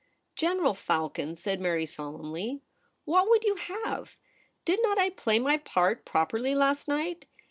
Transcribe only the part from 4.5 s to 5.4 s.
Did not I play